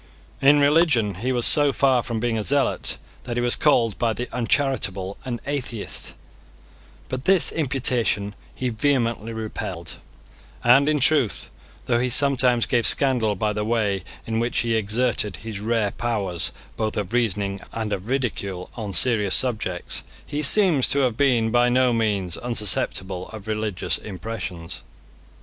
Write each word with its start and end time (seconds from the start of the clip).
In 0.41 0.59
religion 0.59 1.13
he 1.21 1.31
was 1.31 1.45
so 1.45 1.71
far 1.71 2.01
from 2.01 2.19
being 2.19 2.35
a 2.35 2.43
zealot 2.43 2.97
that 3.25 3.37
he 3.37 3.41
was 3.41 3.55
called 3.55 3.99
by 3.99 4.13
the 4.13 4.27
uncharitable 4.35 5.15
an 5.25 5.39
atheist: 5.45 6.15
but 7.07 7.25
this 7.25 7.51
imputation 7.51 8.33
he 8.55 8.69
vehemently 8.69 9.31
repelled; 9.31 9.97
and 10.63 10.89
in 10.89 10.99
truth, 10.99 11.51
though 11.85 11.99
he 11.99 12.09
sometimes 12.09 12.65
gave 12.65 12.87
scandal 12.87 13.35
by 13.35 13.53
the 13.53 13.63
way 13.63 14.03
in 14.25 14.39
which 14.39 14.61
he 14.61 14.73
exerted 14.73 15.35
his 15.35 15.59
rare 15.59 15.91
powers 15.91 16.51
both 16.77 16.97
of 16.97 17.13
reasoning 17.13 17.59
and 17.71 17.93
of 17.93 18.07
ridicule 18.09 18.71
on 18.75 18.95
serious 18.95 19.35
subjects, 19.35 20.01
he 20.25 20.41
seems 20.41 20.89
to 20.89 20.97
have 21.01 21.15
been 21.15 21.51
by 21.51 21.69
no 21.69 21.93
means 21.93 22.37
unsusceptible 22.37 23.29
of 23.29 23.47
religious 23.47 23.99
impressions. 23.99 24.81